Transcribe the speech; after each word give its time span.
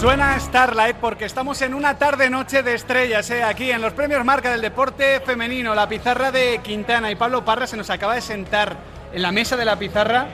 Suena 0.00 0.40
Starlight 0.40 0.96
porque 0.96 1.26
estamos 1.26 1.60
en 1.60 1.74
una 1.74 1.98
tarde-noche 1.98 2.62
de 2.62 2.72
estrellas, 2.72 3.30
¿eh? 3.30 3.42
aquí 3.42 3.70
en 3.70 3.82
los 3.82 3.92
premios 3.92 4.24
Marca 4.24 4.50
del 4.50 4.62
Deporte 4.62 5.20
Femenino. 5.20 5.74
La 5.74 5.86
pizarra 5.90 6.32
de 6.32 6.60
Quintana 6.62 7.10
y 7.10 7.16
Pablo 7.16 7.44
Parra 7.44 7.66
se 7.66 7.76
nos 7.76 7.90
acaba 7.90 8.14
de 8.14 8.22
sentar 8.22 8.78
en 9.12 9.20
la 9.20 9.30
mesa 9.30 9.58
de 9.58 9.66
la 9.66 9.78
pizarra 9.78 10.26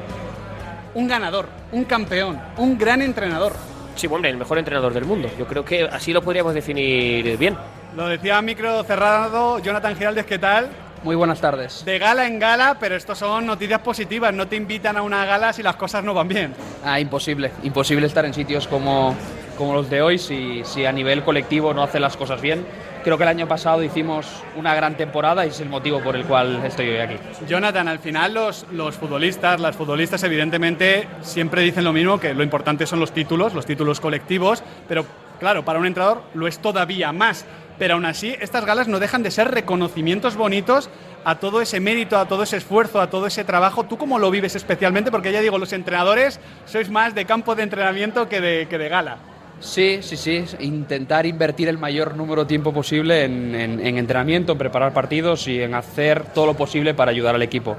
un 0.94 1.08
ganador, 1.08 1.48
un 1.72 1.82
campeón, 1.84 2.40
un 2.58 2.78
gran 2.78 3.02
entrenador. 3.02 3.54
Sí, 3.96 4.06
hombre, 4.06 4.30
el 4.30 4.36
mejor 4.36 4.58
entrenador 4.58 4.94
del 4.94 5.04
mundo. 5.04 5.28
Yo 5.36 5.48
creo 5.48 5.64
que 5.64 5.82
así 5.82 6.12
lo 6.12 6.22
podríamos 6.22 6.54
definir 6.54 7.36
bien. 7.36 7.56
Lo 7.96 8.06
decía 8.06 8.38
a 8.38 8.42
micro 8.42 8.84
cerrado 8.84 9.58
Jonathan 9.58 9.96
Giraldes, 9.96 10.26
¿qué 10.26 10.38
tal? 10.38 10.68
Muy 11.02 11.16
buenas 11.16 11.40
tardes. 11.40 11.84
De 11.84 11.98
gala 11.98 12.28
en 12.28 12.38
gala, 12.38 12.76
pero 12.78 12.94
esto 12.94 13.16
son 13.16 13.44
noticias 13.46 13.80
positivas. 13.80 14.32
No 14.32 14.46
te 14.46 14.54
invitan 14.54 14.96
a 14.96 15.02
una 15.02 15.24
gala 15.24 15.52
si 15.52 15.64
las 15.64 15.74
cosas 15.74 16.04
no 16.04 16.14
van 16.14 16.28
bien. 16.28 16.54
Ah, 16.84 17.00
imposible. 17.00 17.50
Imposible 17.64 18.06
estar 18.06 18.24
en 18.24 18.32
sitios 18.32 18.68
como, 18.68 19.16
como 19.56 19.74
los 19.74 19.90
de 19.90 20.02
hoy 20.02 20.18
si, 20.18 20.62
si 20.64 20.84
a 20.84 20.92
nivel 20.92 21.24
colectivo 21.24 21.74
no 21.74 21.82
hace 21.82 21.98
las 21.98 22.16
cosas 22.16 22.40
bien. 22.40 22.64
Creo 23.02 23.16
que 23.16 23.22
el 23.22 23.28
año 23.28 23.46
pasado 23.46 23.84
hicimos 23.84 24.26
una 24.56 24.74
gran 24.74 24.96
temporada 24.96 25.46
y 25.46 25.50
es 25.50 25.60
el 25.60 25.68
motivo 25.68 26.00
por 26.00 26.16
el 26.16 26.24
cual 26.24 26.64
estoy 26.64 26.88
hoy 26.88 26.98
aquí. 26.98 27.16
Jonathan, 27.46 27.86
al 27.86 28.00
final 28.00 28.34
los, 28.34 28.66
los 28.72 28.96
futbolistas, 28.96 29.60
las 29.60 29.76
futbolistas 29.76 30.22
evidentemente 30.24 31.06
siempre 31.22 31.62
dicen 31.62 31.84
lo 31.84 31.92
mismo, 31.92 32.18
que 32.18 32.34
lo 32.34 32.42
importante 32.42 32.84
son 32.84 32.98
los 32.98 33.12
títulos, 33.12 33.54
los 33.54 33.64
títulos 33.64 34.00
colectivos, 34.00 34.64
pero 34.88 35.06
claro, 35.38 35.64
para 35.64 35.78
un 35.78 35.86
entrenador 35.86 36.22
lo 36.34 36.48
es 36.48 36.58
todavía 36.58 37.12
más. 37.12 37.46
Pero 37.78 37.94
aún 37.94 38.06
así, 38.06 38.34
estas 38.40 38.64
galas 38.64 38.88
no 38.88 38.98
dejan 38.98 39.22
de 39.22 39.30
ser 39.30 39.50
reconocimientos 39.50 40.34
bonitos 40.34 40.88
a 41.24 41.36
todo 41.36 41.60
ese 41.60 41.78
mérito, 41.78 42.18
a 42.18 42.26
todo 42.26 42.42
ese 42.42 42.56
esfuerzo, 42.56 43.00
a 43.00 43.10
todo 43.10 43.26
ese 43.26 43.44
trabajo. 43.44 43.84
¿Tú 43.84 43.98
cómo 43.98 44.18
lo 44.18 44.30
vives 44.30 44.56
especialmente? 44.56 45.10
Porque 45.10 45.30
ya 45.30 45.40
digo, 45.40 45.58
los 45.58 45.72
entrenadores 45.72 46.40
sois 46.64 46.88
más 46.88 47.14
de 47.14 47.24
campo 47.24 47.54
de 47.54 47.64
entrenamiento 47.64 48.28
que 48.28 48.40
de, 48.40 48.66
que 48.68 48.78
de 48.78 48.88
gala. 48.88 49.18
Sí, 49.60 49.98
sí, 50.02 50.16
sí. 50.16 50.44
Intentar 50.60 51.26
invertir 51.26 51.68
el 51.68 51.78
mayor 51.78 52.16
número 52.16 52.42
de 52.42 52.48
tiempo 52.48 52.72
posible 52.72 53.24
en, 53.24 53.54
en, 53.54 53.84
en 53.84 53.98
entrenamiento, 53.98 54.52
en 54.52 54.58
preparar 54.58 54.92
partidos 54.92 55.48
y 55.48 55.60
en 55.62 55.74
hacer 55.74 56.24
todo 56.34 56.46
lo 56.46 56.54
posible 56.54 56.94
para 56.94 57.10
ayudar 57.10 57.34
al 57.34 57.42
equipo. 57.42 57.76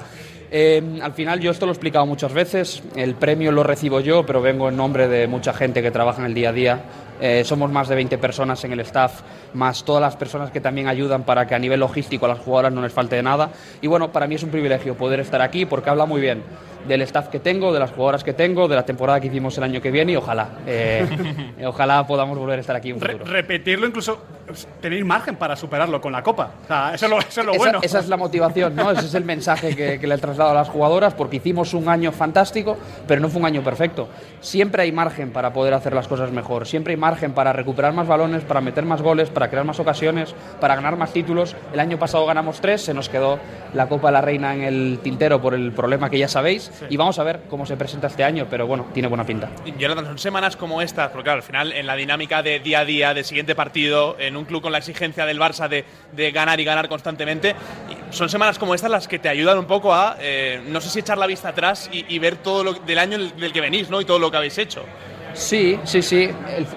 Eh, 0.50 1.00
al 1.02 1.12
final 1.14 1.40
yo 1.42 1.52
esto 1.52 1.66
lo 1.66 1.72
he 1.72 1.76
explicado 1.76 2.06
muchas 2.06 2.32
veces, 2.34 2.82
el 2.96 3.16
premio 3.16 3.52
lo 3.52 3.64
recibo 3.64 4.00
yo, 4.00 4.26
pero 4.26 4.42
vengo 4.42 4.70
en 4.70 4.78
nombre 4.78 5.08
de 5.10 5.28
mucha 5.28 5.52
gente 5.54 5.82
que 5.82 5.92
trabaja 5.92 6.20
en 6.22 6.28
el 6.28 6.34
día 6.34 6.50
a 6.50 6.54
día. 6.54 6.82
Eh, 7.20 7.44
somos 7.44 7.72
más 7.72 7.90
de 7.90 7.96
20 7.96 8.18
personas 8.20 8.64
en 8.64 8.72
el 8.74 8.80
staff, 8.82 9.22
más 9.56 9.84
todas 9.84 10.02
las 10.02 10.16
personas 10.16 10.52
que 10.52 10.62
también 10.62 10.88
ayudan 10.88 11.24
para 11.24 11.48
que 11.48 11.56
a 11.56 11.60
nivel 11.60 11.80
logístico 11.80 12.26
a 12.28 12.30
las 12.30 12.38
jugadoras 12.40 12.72
no 12.72 12.82
les 12.82 12.94
falte 12.94 13.16
de 13.16 13.24
nada. 13.24 13.50
Y 13.82 13.88
bueno, 13.88 14.12
para 14.12 14.28
mí 14.28 14.36
es 14.36 14.44
un 14.44 14.52
privilegio 14.52 14.96
poder 14.96 15.20
estar 15.20 15.42
aquí 15.42 15.66
porque 15.66 15.90
habla 15.90 16.06
muy 16.06 16.22
bien 16.22 16.44
del 16.88 17.02
staff 17.02 17.28
que 17.30 17.40
tengo, 17.40 17.74
de 17.74 17.80
las 17.80 17.92
jugadoras 17.92 18.24
que 18.24 18.34
tengo, 18.34 18.68
de 18.68 18.76
la 18.76 18.86
temporada 18.86 19.20
que 19.20 19.28
hicimos 19.28 19.58
el 19.58 19.64
año 19.64 19.82
que 19.82 19.90
viene 19.92 20.12
y 20.14 20.16
ojalá, 20.16 20.60
eh, 20.68 21.06
ojalá 21.66 22.06
podamos 22.06 22.38
volver 22.38 22.60
a 22.60 22.62
estar 22.62 22.76
aquí 22.76 22.94
un 22.94 23.02
Re- 23.02 23.14
futuro. 23.14 23.32
repetirlo, 23.32 23.88
incluso 23.88 24.22
tenéis 24.82 25.06
margen 25.06 25.36
para 25.36 25.56
superarlo 25.56 26.00
con 26.02 26.12
la 26.12 26.24
Copa. 26.24 26.52
O 26.64 26.68
sea, 26.68 26.94
eso 26.94 27.06
es 27.06 27.12
lo, 27.12 27.20
eso 27.20 27.42
es 27.42 27.46
lo 27.46 27.52
esa, 27.54 27.60
bueno. 27.60 27.80
esa 27.82 28.00
es 28.00 28.08
la 28.08 28.18
motivación, 28.18 28.76
¿no? 28.76 28.92
Ese 28.92 29.06
es 29.06 29.14
el 29.14 29.26
mensaje 29.26 29.76
que, 29.76 30.00
que 30.00 30.08
le 30.08 30.16
he 30.16 30.18
trasladado 30.18 30.58
a 30.58 30.62
las 30.62 30.70
jugadoras, 30.70 31.14
porque 31.14 31.38
hicimos 31.38 31.74
un 31.74 31.90
año 31.90 32.12
fantástico, 32.12 32.78
pero 33.08 33.22
no 33.22 33.30
fue 33.30 33.40
un 33.40 33.46
año 33.46 33.64
perfecto. 33.64 34.08
Siempre 34.40 34.84
hay 34.84 34.92
margen 34.92 35.32
para 35.32 35.54
poder 35.54 35.74
hacer 35.74 35.94
las 35.94 36.08
cosas 36.08 36.32
mejor, 36.32 36.68
siempre 36.68 36.94
hay 36.94 36.98
margen 36.98 37.34
para 37.34 37.54
recuperar 37.54 37.94
más 37.94 38.08
balones, 38.08 38.44
para 38.44 38.62
meter 38.62 38.86
más 38.86 39.02
goles, 39.02 39.30
para 39.30 39.50
crear 39.50 39.66
más 39.66 39.80
ocasiones, 39.80 40.34
para 40.60 40.76
ganar 40.76 40.98
más 40.98 41.12
títulos. 41.12 41.56
El 41.74 41.80
año 41.80 42.00
pasado 42.00 42.26
ganamos 42.26 42.62
tres, 42.62 42.82
se 42.82 42.94
nos 42.94 43.10
quedó 43.10 43.40
la 43.74 43.88
Copa 43.88 44.08
de 44.08 44.14
la 44.14 44.22
Reina 44.22 44.56
en 44.56 44.64
el 44.64 45.00
tintero 45.04 45.42
por 45.42 45.54
el 45.54 45.72
problema 45.72 46.10
que 46.10 46.18
ya 46.18 46.28
sabéis, 46.28 46.72
y 46.90 46.98
vamos 46.98 47.20
a 47.20 47.24
ver 47.24 47.42
cómo 47.50 47.66
se 47.66 47.76
presenta 47.76 48.08
este 48.08 48.24
año, 48.24 48.48
pero 48.50 48.68
bueno, 48.68 48.86
tiene 48.94 49.08
buena 49.08 49.26
pinta. 49.26 49.50
Jonathan, 49.78 50.06
son 50.06 50.18
semanas 50.18 50.56
como 50.56 50.82
estas, 50.82 51.12
porque 51.12 51.26
claro, 51.26 51.38
al 51.38 51.44
final 51.44 51.72
en 51.74 51.86
la 51.86 51.96
dinámica 51.96 52.42
de 52.42 52.60
día 52.60 52.80
a 52.80 52.86
día, 52.86 53.14
de 53.14 53.24
siguiente 53.24 53.56
partido, 53.56 54.16
en 54.20 54.37
un 54.38 54.46
club 54.46 54.62
con 54.62 54.72
la 54.72 54.78
exigencia 54.78 55.26
del 55.26 55.40
Barça 55.40 55.68
de, 55.68 56.32
ganar 56.32 56.60
y 56.60 56.64
ganar 56.64 56.88
constantemente, 56.88 57.56
son 58.10 58.30
semanas 58.30 58.58
como 58.58 58.76
estas 58.76 58.92
las 58.92 59.08
que 59.08 59.20
te 59.20 59.30
ayudan 59.30 59.58
un 59.58 59.66
poco 59.66 59.94
a, 59.94 60.18
eh, 60.20 60.62
no 60.68 60.82
sé 60.82 60.90
si 60.90 61.00
echar 61.00 61.18
la 61.18 61.28
vista 61.28 61.50
atrás 61.50 61.90
y, 61.92 62.18
ver 62.20 62.38
todo 62.38 62.64
lo 62.64 62.74
del 62.74 62.98
año 62.98 63.18
del 63.18 63.54
que 63.54 63.62
venís, 63.62 63.90
¿no? 63.90 64.02
Y 64.02 64.06
todo 64.06 64.20
lo 64.20 64.32
que 64.32 64.38
habéis 64.38 64.58
hecho. 64.58 64.84
Sí, 65.34 65.80
sí, 65.84 66.02
sí. 66.02 66.30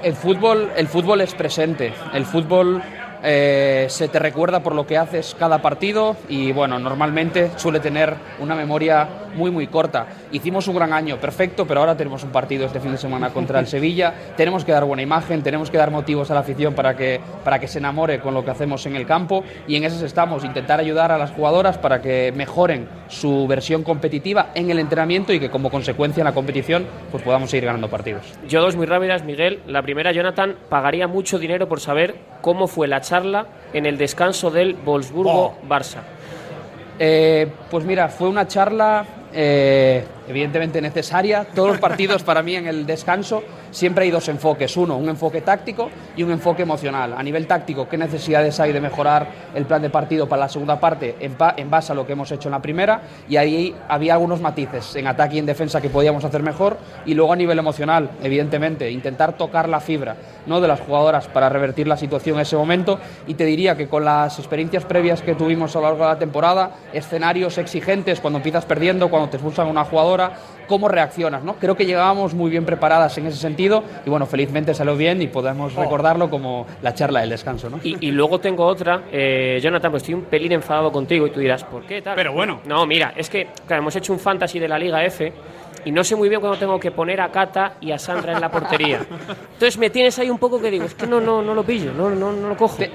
El 0.03 0.15
fútbol, 0.15 0.71
el 0.77 0.87
fútbol 0.87 1.23
es 1.23 1.35
presente. 1.35 1.95
El 2.13 2.27
fútbol 2.27 2.83
eh, 3.23 3.87
se 3.89 4.09
te 4.09 4.19
recuerda 4.19 4.63
por 4.63 4.75
lo 4.75 4.87
que 4.87 4.97
haces 4.97 5.37
cada 5.39 5.61
partido 5.61 6.17
y 6.29 6.53
bueno, 6.53 6.79
normalmente 6.79 7.51
suele 7.57 7.81
tener 7.81 8.15
una 8.39 8.55
memoria 8.55 9.09
muy 9.35 9.51
muy 9.51 9.67
corta. 9.67 10.07
Hicimos 10.33 10.67
un 10.69 10.77
gran 10.77 10.93
año, 10.93 11.19
perfecto, 11.19 11.67
pero 11.67 11.81
ahora 11.81 11.97
tenemos 11.97 12.25
un 12.25 12.31
partido 12.31 12.67
este 12.67 12.81
fin 12.81 12.93
de 12.93 12.99
semana 12.99 13.31
contra 13.31 13.61
el 13.61 13.67
Sevilla. 13.69 14.15
Tenemos 14.37 14.65
que 14.65 14.73
dar 14.73 14.85
buena 14.85 15.03
imagen, 15.03 15.43
tenemos 15.43 15.71
que 15.71 15.79
dar 15.79 15.91
motivos 15.91 16.31
a 16.31 16.35
la 16.35 16.41
afición 16.41 16.75
para 16.75 16.97
que, 16.97 17.21
para 17.45 17.59
que 17.59 17.69
se 17.69 17.79
enamore 17.79 18.21
con 18.21 18.35
lo 18.35 18.45
que 18.45 18.51
hacemos 18.51 18.85
en 18.87 18.97
el 18.97 19.07
campo 19.07 19.45
y 19.67 19.77
en 19.77 19.85
eso 19.85 20.05
estamos, 20.05 20.45
intentar 20.45 20.81
ayudar 20.81 21.13
a 21.13 21.19
las 21.19 21.31
jugadoras 21.31 21.79
para 21.79 22.01
que 22.01 22.33
mejoren 22.35 22.89
su 23.09 23.47
versión 23.47 23.83
competitiva 23.83 24.51
en 24.55 24.71
el 24.71 24.79
entrenamiento 24.79 25.33
y 25.33 25.41
que 25.41 25.51
como 25.51 25.71
consecuencia 25.71 26.21
en 26.23 26.27
la 26.27 26.35
competición 26.35 26.87
pues 27.11 27.23
podamos 27.23 27.51
seguir 27.51 27.67
ganando 27.67 27.89
partidos. 27.89 28.33
Yo 28.49 28.61
dos 28.61 28.77
muy 28.77 28.87
rápidas, 28.87 29.25
Miguel. 29.25 29.61
La 29.67 29.83
primera, 29.83 30.13
Jonathan, 30.13 30.57
pagaría 30.69 31.07
mucho 31.07 31.39
dinero 31.39 31.69
por 31.69 31.81
saber 31.81 32.17
cómo 32.41 32.67
fue 32.67 32.89
la 32.89 33.01
en 33.73 33.87
el 33.87 33.99
descanso 33.99 34.51
del 34.51 34.77
Wolfsburgo-Barça. 34.77 35.99
Eh, 36.99 37.51
pues 37.71 37.85
mira, 37.85 38.09
fue 38.09 38.29
una 38.29 38.47
charla 38.47 39.05
eh, 39.33 40.05
evidentemente 40.29 40.81
necesaria. 40.81 41.45
Todos 41.55 41.69
los 41.71 41.79
partidos 41.79 42.23
para 42.23 42.43
mí 42.43 42.55
en 42.57 42.67
el 42.67 42.87
descanso 42.87 43.43
siempre 43.71 44.05
hay 44.05 44.11
dos 44.11 44.29
enfoques. 44.29 44.77
Uno, 44.77 44.97
un 44.97 45.09
enfoque 45.09 45.41
táctico 45.41 45.91
y 46.17 46.23
un 46.23 46.31
enfoque 46.33 46.63
emocional. 46.63 47.15
A 47.17 47.23
nivel 47.23 47.47
táctico, 47.47 47.89
¿qué 47.89 47.97
necesidades 47.99 48.59
hay 48.61 48.73
de 48.73 48.81
mejorar 48.81 49.27
el 49.55 49.65
plan 49.65 49.83
de 49.83 49.91
partido 49.91 50.29
para 50.29 50.41
la 50.43 50.49
segunda 50.49 50.79
parte 50.81 51.17
en, 51.21 51.35
pa- 51.35 51.55
en 51.57 51.71
base 51.71 51.93
a 51.93 51.95
lo 51.95 52.07
que 52.07 52.13
hemos 52.13 52.31
hecho 52.33 52.49
en 52.49 52.53
la 52.53 52.63
primera? 52.63 53.03
Y 53.29 53.37
ahí 53.37 53.75
había 53.89 54.15
algunos 54.15 54.41
matices 54.41 54.95
en 54.97 55.07
ataque 55.07 55.37
y 55.37 55.39
en 55.39 55.47
defensa 55.47 55.81
que 55.81 55.89
podíamos 55.91 56.25
hacer 56.25 56.43
mejor. 56.43 56.79
Y 57.07 57.15
luego 57.15 57.33
a 57.33 57.37
nivel 57.37 57.59
emocional, 57.59 58.11
evidentemente, 58.23 58.91
intentar 58.91 59.37
tocar 59.37 59.69
la 59.69 59.81
fibra 59.81 60.17
¿no? 60.47 60.61
de 60.61 60.69
las 60.69 60.81
jugadoras 60.81 61.29
para 61.29 61.49
revertir 61.49 61.87
la 61.89 61.97
situación 61.97 62.37
en 62.37 62.43
ese 62.43 62.57
momento. 62.57 62.99
Y 63.27 63.35
te 63.35 63.45
diría 63.45 63.77
que 63.77 63.89
con 63.89 64.05
las 64.05 64.39
experiencias 64.39 64.85
previas 64.85 65.23
que 65.23 65.35
tuvimos 65.35 65.75
a 65.77 65.81
lo 65.81 65.87
largo 65.87 66.05
de 66.05 66.11
la 66.11 66.19
temporada, 66.19 66.71
escenarios 66.93 67.59
exigentes 67.59 68.21
cuando 68.21 68.39
empiezas 68.39 68.65
perdiendo, 68.65 69.09
cuando 69.11 69.20
te 69.29 69.37
expulsan 69.37 69.67
a 69.67 69.71
una 69.71 69.85
jugadora, 69.85 70.33
cómo 70.67 70.89
reaccionas. 70.89 71.43
¿no? 71.43 71.55
Creo 71.55 71.77
que 71.77 71.85
llegábamos 71.85 72.33
muy 72.35 72.51
bien 72.51 72.65
preparadas 72.65 73.17
en 73.19 73.27
ese 73.27 73.39
sentido 73.39 73.83
y 74.07 74.11
bueno, 74.11 74.27
felizmente 74.27 74.73
salió 74.75 74.97
bien 74.97 75.21
y 75.21 75.27
podemos 75.27 75.75
recordarlo 75.75 76.31
como 76.31 76.67
la 76.83 76.95
charla 76.95 77.21
del 77.21 77.31
descanso. 77.31 77.69
¿no? 77.69 77.81
Y, 77.83 77.97
y 78.07 78.11
luego 78.13 78.39
tengo 78.39 78.65
otra, 78.65 79.03
eh, 79.13 79.59
Jonathan, 79.63 79.91
pues 79.91 80.03
estoy 80.05 80.15
un 80.15 80.23
pelín 80.23 80.53
enfadado 80.53 80.93
contigo 80.93 81.27
y 81.27 81.31
tú 81.31 81.41
dirás, 81.41 81.65
¿por 81.65 81.83
qué 81.83 82.01
tal? 82.03 82.15
Pero 82.15 82.33
bueno. 82.33 82.61
No, 82.67 82.87
mira, 82.87 83.13
es 83.17 83.29
que 83.29 83.49
claro, 83.67 83.83
hemos 83.83 83.97
hecho 83.97 84.13
un 84.13 84.21
fantasy 84.21 84.59
de 84.59 84.69
la 84.69 84.79
Liga 84.79 85.05
F 85.05 85.33
y 85.85 85.93
no 85.93 86.05
sé 86.05 86.15
muy 86.15 86.29
bien 86.29 86.41
cuándo 86.41 86.59
tengo 86.59 86.79
que 86.79 86.91
poner 86.91 87.21
a 87.21 87.31
Cata 87.33 87.75
y 87.81 87.91
a 87.91 87.99
Sandra 87.99 88.33
en 88.35 88.41
la 88.41 88.51
portería. 88.51 89.01
Entonces 89.55 89.77
me 89.79 89.91
tienes 89.91 90.19
ahí 90.19 90.31
un 90.31 90.39
poco 90.39 90.61
que 90.61 90.71
digo, 90.71 90.85
es 90.85 90.95
que 90.95 91.07
no, 91.07 91.21
no, 91.21 91.43
no 91.43 91.55
lo 91.55 91.63
pillo, 91.65 91.93
no, 91.93 92.11
no, 92.11 92.33
no 92.33 92.49
lo 92.49 92.57
cojo. 92.57 92.77
Te- 92.77 92.91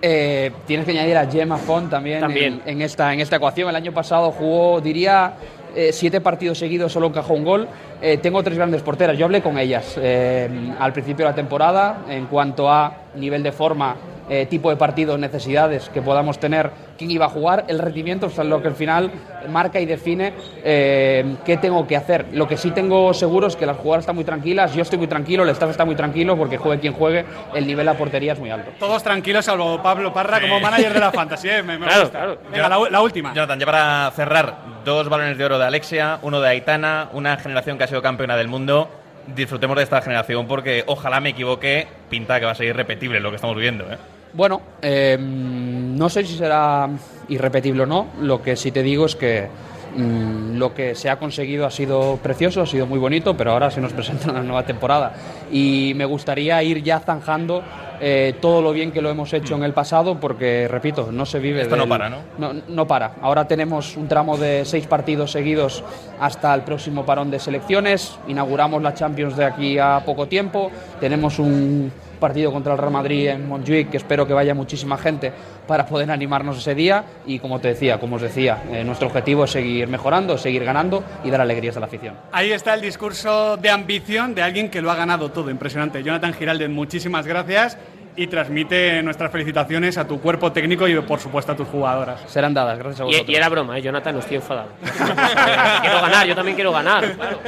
Eh, 0.00 0.52
tienes 0.66 0.86
que 0.86 0.92
añadir 0.92 1.16
a 1.16 1.26
Gemma 1.26 1.56
Font 1.56 1.90
también, 1.90 2.20
También. 2.20 2.62
En, 2.64 2.76
en 2.76 2.82
esta, 2.82 3.12
en 3.12 3.20
esta 3.20 3.36
ecuación. 3.36 3.68
El 3.68 3.76
año 3.76 3.92
pasado 3.92 4.30
jugó, 4.30 4.80
diría, 4.80 5.32
eh, 5.74 5.90
siete 5.92 6.20
partidos 6.20 6.58
seguidos, 6.58 6.92
solo 6.92 7.08
encajó 7.08 7.34
un 7.34 7.44
gol. 7.44 7.68
Eh, 8.00 8.18
tengo 8.18 8.42
tres 8.42 8.56
grandes 8.56 8.82
porteras, 8.82 9.18
yo 9.18 9.24
hablé 9.24 9.42
con 9.42 9.58
ellas 9.58 9.98
al 9.98 10.92
principio 10.92 11.24
de 11.24 11.30
la 11.32 11.34
temporada 11.34 12.04
en 12.08 12.26
cuanto 12.26 12.70
a 12.70 12.92
nivel 13.16 13.42
de 13.42 13.50
forma, 13.50 13.96
eh, 14.28 14.46
tipo 14.46 14.70
de 14.70 14.76
partido, 14.76 15.16
necesidades 15.18 15.88
que 15.88 16.02
podamos 16.02 16.38
tener, 16.38 16.70
quién 16.96 17.10
iba 17.10 17.26
a 17.26 17.28
jugar, 17.28 17.64
el 17.68 17.78
rendimiento, 17.78 18.26
o 18.26 18.30
sea, 18.30 18.44
lo 18.44 18.60
que 18.62 18.68
al 18.68 18.74
final 18.74 19.10
marca 19.50 19.80
y 19.80 19.86
define 19.86 20.32
eh, 20.64 21.36
qué 21.44 21.56
tengo 21.56 21.86
que 21.86 21.96
hacer. 21.96 22.26
Lo 22.32 22.46
que 22.48 22.56
sí 22.56 22.70
tengo 22.72 23.14
seguro 23.14 23.46
es 23.46 23.56
que 23.56 23.66
las 23.66 23.76
jugadoras 23.76 24.02
están 24.02 24.16
muy 24.16 24.24
tranquilas, 24.24 24.74
yo 24.74 24.82
estoy 24.82 24.98
muy 24.98 25.06
tranquilo, 25.08 25.42
el 25.44 25.48
staff 25.50 25.70
está 25.70 25.84
muy 25.84 25.94
tranquilo 25.96 26.36
porque 26.36 26.58
juegue 26.58 26.80
quien 26.80 26.92
juegue, 26.92 27.24
el 27.54 27.66
nivel 27.66 27.86
de 27.86 27.92
la 27.92 27.98
portería 27.98 28.32
es 28.32 28.38
muy 28.38 28.50
alto. 28.50 28.70
Todos 28.78 29.02
tranquilos, 29.02 29.44
salvo 29.44 29.82
Pablo 29.82 30.12
Parra 30.12 30.40
como 30.40 30.58
manager 30.60 30.92
de 30.92 31.00
la 31.00 31.12
Fantasy. 31.12 31.48
¿eh? 31.48 31.62
Me, 31.62 31.78
me 31.78 31.86
Claro, 31.86 32.02
gusta. 32.02 32.18
claro. 32.18 32.38
Venga, 32.50 32.68
la, 32.68 32.78
u- 32.78 32.86
la 32.90 33.00
última. 33.00 33.32
Jonathan, 33.34 33.58
ya 33.60 33.66
para 33.66 34.10
cerrar, 34.14 34.54
dos 34.84 35.08
balones 35.08 35.38
de 35.38 35.44
oro 35.44 35.58
de 35.58 35.64
Alexia, 35.64 36.18
uno 36.22 36.40
de 36.40 36.48
Aitana, 36.48 37.08
una 37.12 37.36
generación 37.36 37.78
que 37.78 37.84
ha 37.84 37.86
sido 37.86 38.02
campeona 38.02 38.36
del 38.36 38.48
mundo. 38.48 38.90
Disfrutemos 39.34 39.76
de 39.76 39.82
esta 39.82 40.00
generación 40.00 40.46
porque 40.46 40.84
ojalá 40.86 41.20
me 41.20 41.30
equivoque, 41.30 41.86
pinta 42.08 42.40
que 42.40 42.46
va 42.46 42.52
a 42.52 42.54
ser 42.54 42.66
irrepetible 42.66 43.20
lo 43.20 43.28
que 43.30 43.36
estamos 43.36 43.54
viviendo. 43.56 43.84
¿eh? 43.92 43.98
Bueno, 44.38 44.60
eh, 44.82 45.18
no 45.18 46.08
sé 46.08 46.24
si 46.24 46.36
será 46.36 46.88
irrepetible 47.28 47.82
o 47.82 47.86
no. 47.86 48.06
Lo 48.20 48.40
que 48.40 48.54
sí 48.54 48.70
te 48.70 48.84
digo 48.84 49.06
es 49.06 49.16
que 49.16 49.48
mm, 49.96 50.56
lo 50.56 50.72
que 50.74 50.94
se 50.94 51.10
ha 51.10 51.18
conseguido 51.18 51.66
ha 51.66 51.72
sido 51.72 52.18
precioso, 52.22 52.62
ha 52.62 52.66
sido 52.66 52.86
muy 52.86 53.00
bonito, 53.00 53.36
pero 53.36 53.50
ahora 53.50 53.68
se 53.72 53.80
nos 53.80 53.92
presenta 53.92 54.30
una 54.30 54.44
nueva 54.44 54.64
temporada. 54.64 55.12
Y 55.50 55.92
me 55.96 56.04
gustaría 56.04 56.62
ir 56.62 56.84
ya 56.84 57.00
zanjando 57.00 57.64
eh, 58.00 58.34
todo 58.40 58.62
lo 58.62 58.72
bien 58.72 58.92
que 58.92 59.02
lo 59.02 59.10
hemos 59.10 59.32
hecho 59.32 59.54
en 59.56 59.64
el 59.64 59.72
pasado, 59.72 60.18
porque, 60.20 60.68
repito, 60.68 61.10
no 61.12 61.26
se 61.26 61.38
vive. 61.38 61.62
Esto 61.62 61.76
no 61.76 61.82
del- 61.82 61.88
para, 61.90 62.08
¿no? 62.08 62.18
No, 62.38 62.52
no 62.68 62.86
para. 62.86 63.12
Ahora 63.22 63.46
tenemos 63.46 63.96
un 63.96 64.08
tramo 64.08 64.36
de 64.36 64.64
seis 64.64 64.86
partidos 64.86 65.32
seguidos 65.32 65.82
hasta 66.20 66.54
el 66.54 66.62
próximo 66.62 67.04
parón 67.04 67.30
de 67.30 67.38
selecciones. 67.38 68.18
Inauguramos 68.28 68.82
la 68.82 68.94
Champions 68.94 69.36
de 69.36 69.44
aquí 69.44 69.78
a 69.78 70.02
poco 70.04 70.26
tiempo. 70.26 70.70
Tenemos 71.00 71.38
un 71.38 71.90
partido 72.20 72.50
contra 72.52 72.72
el 72.72 72.78
Real 72.80 72.90
Madrid 72.92 73.28
en 73.28 73.48
Montjuic, 73.48 73.90
que 73.90 73.96
espero 73.96 74.26
que 74.26 74.32
vaya 74.32 74.52
muchísima 74.52 74.98
gente 74.98 75.32
para 75.68 75.86
poder 75.86 76.10
animarnos 76.10 76.58
ese 76.58 76.74
día. 76.74 77.04
Y 77.26 77.38
como 77.38 77.60
te 77.60 77.68
decía, 77.68 78.00
como 78.00 78.16
os 78.16 78.22
decía, 78.22 78.64
eh, 78.72 78.82
nuestro 78.82 79.06
objetivo 79.06 79.44
es 79.44 79.52
seguir 79.52 79.86
mejorando, 79.86 80.36
seguir 80.36 80.64
ganando 80.64 81.04
y 81.22 81.30
dar 81.30 81.40
alegrías 81.40 81.76
a 81.76 81.80
la 81.80 81.86
afición. 81.86 82.14
Ahí 82.32 82.50
está 82.50 82.74
el 82.74 82.80
discurso 82.80 83.56
de 83.56 83.70
ambición 83.70 84.34
de 84.34 84.42
alguien 84.42 84.68
que 84.68 84.82
lo 84.82 84.90
ha 84.90 84.96
ganado 84.96 85.30
todo. 85.30 85.48
Impresionante. 85.50 86.02
Jonathan 86.02 86.32
Giraldez, 86.32 86.68
muchísimas 86.70 87.24
gracias 87.24 87.78
y 88.18 88.26
transmite 88.26 89.00
nuestras 89.04 89.30
felicitaciones 89.30 89.96
a 89.96 90.06
tu 90.06 90.20
cuerpo 90.20 90.50
técnico 90.50 90.88
y, 90.88 91.00
por 91.02 91.20
supuesto, 91.20 91.52
a 91.52 91.56
tus 91.56 91.68
jugadoras. 91.68 92.20
Serán 92.26 92.52
dadas, 92.52 92.76
gracias 92.76 93.00
a 93.00 93.04
vosotros. 93.04 93.28
Y, 93.28 93.32
y 93.32 93.36
era 93.36 93.48
broma, 93.48 93.78
¿eh? 93.78 93.82
Jonathan, 93.82 94.14
no 94.14 94.20
estoy 94.20 94.36
enfadado. 94.38 94.70
quiero 95.80 96.00
ganar, 96.00 96.26
yo 96.26 96.34
también 96.34 96.56
quiero 96.56 96.72
ganar. 96.72 97.12
claro. 97.14 97.38